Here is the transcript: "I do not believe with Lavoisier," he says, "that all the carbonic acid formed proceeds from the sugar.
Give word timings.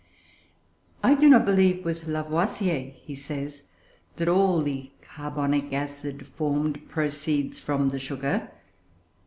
"I 1.03 1.13
do 1.13 1.29
not 1.29 1.45
believe 1.45 1.85
with 1.85 2.07
Lavoisier," 2.07 2.93
he 3.05 3.13
says, 3.13 3.65
"that 4.15 4.27
all 4.27 4.63
the 4.63 4.89
carbonic 5.03 5.71
acid 5.73 6.25
formed 6.25 6.89
proceeds 6.89 7.59
from 7.59 7.89
the 7.89 7.99
sugar. 7.99 8.49